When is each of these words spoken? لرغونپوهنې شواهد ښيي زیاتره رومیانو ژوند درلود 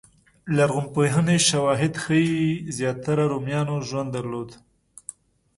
لرغونپوهنې 0.55 1.37
شواهد 1.49 1.93
ښيي 2.03 2.45
زیاتره 2.77 3.23
رومیانو 3.31 3.75
ژوند 3.87 4.09
درلود 4.17 4.49